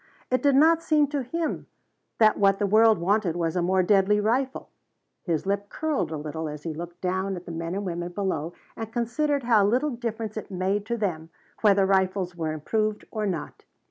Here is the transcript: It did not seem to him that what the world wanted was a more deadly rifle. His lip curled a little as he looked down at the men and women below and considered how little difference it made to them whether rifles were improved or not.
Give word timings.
It 0.31 0.41
did 0.41 0.55
not 0.55 0.81
seem 0.81 1.05
to 1.09 1.21
him 1.21 1.67
that 2.17 2.39
what 2.39 2.57
the 2.57 2.65
world 2.65 2.97
wanted 2.97 3.35
was 3.35 3.55
a 3.55 3.61
more 3.61 3.83
deadly 3.83 4.19
rifle. 4.19 4.71
His 5.21 5.45
lip 5.45 5.69
curled 5.69 6.09
a 6.11 6.17
little 6.17 6.49
as 6.49 6.63
he 6.63 6.73
looked 6.73 7.01
down 7.01 7.35
at 7.35 7.45
the 7.45 7.51
men 7.51 7.75
and 7.75 7.85
women 7.85 8.11
below 8.11 8.53
and 8.75 8.91
considered 8.91 9.43
how 9.43 9.63
little 9.63 9.91
difference 9.91 10.37
it 10.37 10.49
made 10.49 10.87
to 10.87 10.97
them 10.97 11.29
whether 11.61 11.85
rifles 11.85 12.35
were 12.35 12.51
improved 12.51 13.05
or 13.11 13.27
not. 13.27 13.63